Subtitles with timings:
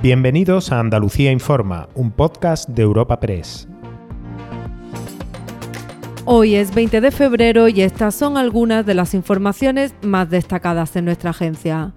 [0.00, 3.66] Bienvenidos a Andalucía Informa, un podcast de Europa Press.
[6.24, 11.04] Hoy es 20 de febrero y estas son algunas de las informaciones más destacadas en
[11.04, 11.94] nuestra agencia.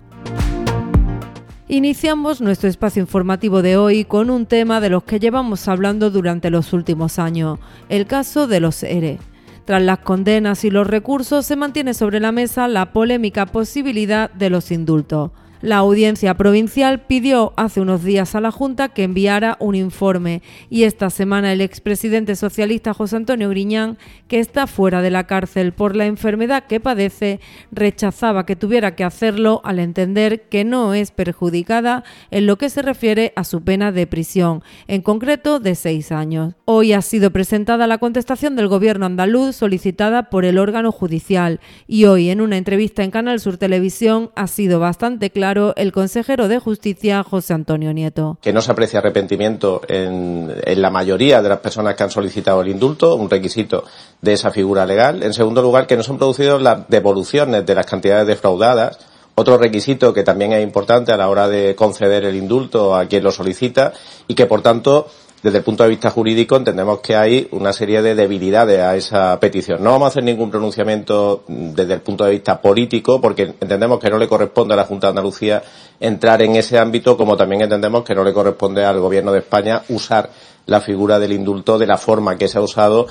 [1.68, 6.50] Iniciamos nuestro espacio informativo de hoy con un tema de los que llevamos hablando durante
[6.50, 9.20] los últimos años, el caso de los ERE.
[9.66, 14.50] Tras las condenas y los recursos se mantiene sobre la mesa la polémica posibilidad de
[14.50, 15.30] los indultos.
[15.62, 20.86] La audiencia provincial pidió hace unos días a la Junta que enviara un informe y
[20.86, 25.96] esta semana el expresidente socialista José Antonio Griñán, que está fuera de la cárcel por
[25.96, 27.40] la enfermedad que padece,
[27.72, 32.82] rechazaba que tuviera que hacerlo al entender que no es perjudicada en lo que se
[32.82, 36.56] refiere a su pena de prisión, en concreto de seis años.
[36.66, 42.06] Hoy ha sido presentada la contestación del gobierno andaluz solicitada por el órgano judicial y
[42.06, 46.60] hoy en una entrevista en Canal Sur Televisión ha sido bastante claro el consejero de
[46.60, 48.38] Justicia, José Antonio Nieto.
[48.42, 52.70] Que no se aprecia arrepentimiento en, la mayoría de las personas que han solicitado el
[52.70, 53.84] indulto, un requisito
[54.22, 55.24] de esa figura legal.
[55.24, 58.98] En segundo lugar, que no se han producido las devoluciones de las cantidades defraudadas.
[59.36, 63.24] Otro requisito que también es importante a la hora de conceder el indulto a quien
[63.24, 63.92] lo solicita
[64.28, 65.08] y que, por tanto,
[65.44, 69.40] desde el punto de vista jurídico entendemos que hay una serie de debilidades a esa
[69.40, 69.84] petición.
[69.84, 74.10] No vamos a hacer ningún pronunciamiento desde el punto de vista político porque entendemos que
[74.10, 75.64] no le corresponde a la Junta de Andalucía
[76.00, 79.82] entrar en ese ámbito como también entendemos que no le corresponde al Gobierno de España
[79.90, 80.30] usar
[80.68, 83.08] la figura del indulto de la forma que se ha usado.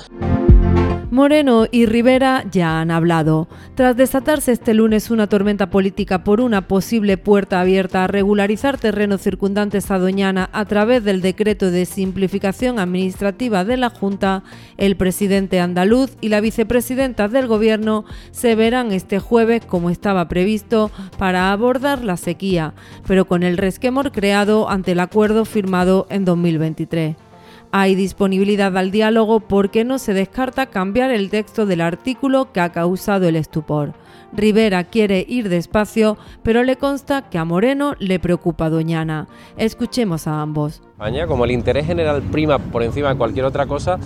[1.11, 3.49] Moreno y Rivera ya han hablado.
[3.75, 9.19] Tras desatarse este lunes una tormenta política por una posible puerta abierta a regularizar terrenos
[9.19, 14.43] circundantes a Doñana a través del decreto de simplificación administrativa de la Junta,
[14.77, 20.91] el presidente andaluz y la vicepresidenta del Gobierno se verán este jueves como estaba previsto
[21.17, 22.73] para abordar la sequía,
[23.05, 27.30] pero con el resquemor creado ante el acuerdo firmado en 2023.
[27.73, 32.73] Hay disponibilidad al diálogo porque no se descarta cambiar el texto del artículo que ha
[32.73, 33.93] causado el estupor.
[34.33, 39.29] Rivera quiere ir despacio, pero le consta que a Moreno le preocupa Doñana.
[39.55, 40.81] Escuchemos a ambos.
[41.27, 43.97] Como el interés general prima por encima de cualquier otra cosa,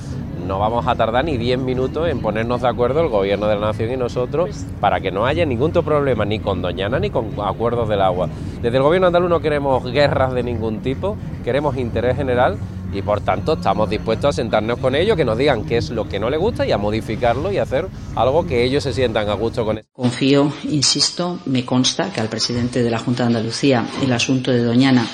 [0.47, 3.67] no vamos a tardar ni 10 minutos en ponernos de acuerdo el gobierno de la
[3.67, 7.90] nación y nosotros para que no haya ningún problema ni con Doñana ni con acuerdos
[7.90, 8.29] del agua.
[8.61, 12.57] Desde el gobierno andaluz no queremos guerras de ningún tipo, queremos interés general
[12.95, 16.07] y por tanto estamos dispuestos a sentarnos con ellos, que nos digan qué es lo
[16.07, 19.33] que no les gusta y a modificarlo y hacer algo que ellos se sientan a
[19.33, 19.88] gusto con eso.
[19.91, 24.63] Confío, insisto, me consta que al presidente de la Junta de Andalucía el asunto de
[24.63, 25.07] Doñana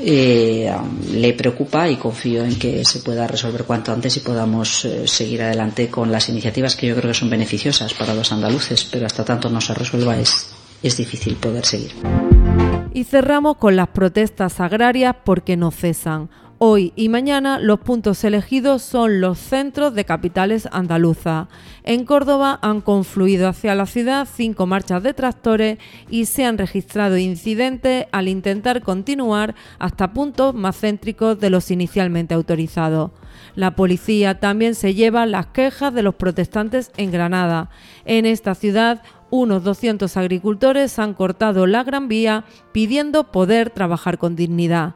[0.00, 0.72] eh,
[1.12, 5.42] le preocupa y confío en que se pueda resolver cuanto antes y podamos eh, seguir
[5.42, 9.24] adelante con las iniciativas que yo creo que son beneficiosas para los andaluces, pero hasta
[9.24, 10.48] tanto no se resuelva es,
[10.82, 11.92] es difícil poder seguir.
[12.92, 16.30] Y cerramos con las protestas agrarias porque no cesan.
[16.58, 21.48] Hoy y mañana los puntos elegidos son los centros de capitales andaluzas.
[21.82, 25.76] En Córdoba han confluido hacia la ciudad cinco marchas de tractores
[26.08, 32.32] y se han registrado incidentes al intentar continuar hasta puntos más céntricos de los inicialmente
[32.32, 33.10] autorizados.
[33.54, 37.68] La policía también se lleva las quejas de los protestantes en Granada.
[38.06, 44.36] En esta ciudad, unos 200 agricultores han cortado la Gran Vía pidiendo poder trabajar con
[44.36, 44.94] dignidad.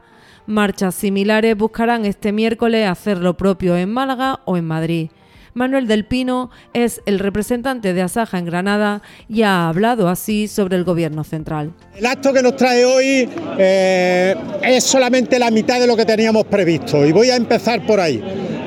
[0.51, 5.09] Marchas similares buscarán este miércoles hacer lo propio en Málaga o en Madrid.
[5.53, 10.77] Manuel del Pino es el representante de Asaja en Granada y ha hablado así sobre
[10.77, 11.73] el gobierno central.
[11.95, 16.45] El acto que nos trae hoy eh, es solamente la mitad de lo que teníamos
[16.45, 18.21] previsto y voy a empezar por ahí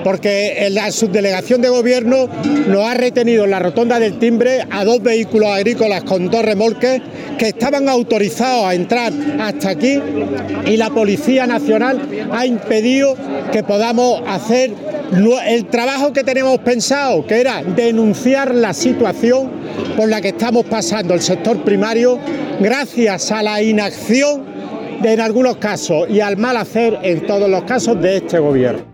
[0.05, 2.29] porque la subdelegación de gobierno
[2.69, 7.01] nos ha retenido en la rotonda del timbre a dos vehículos agrícolas con dos remolques
[7.39, 9.99] que estaban autorizados a entrar hasta aquí
[10.67, 13.17] y la Policía Nacional ha impedido
[13.51, 14.73] que podamos hacer
[15.47, 19.51] el trabajo que tenemos pensado, que era denunciar la situación
[19.97, 22.19] por la que estamos pasando el sector primario
[22.61, 24.45] gracias a la inacción
[25.03, 28.94] en algunos casos y al mal hacer en todos los casos de este gobierno.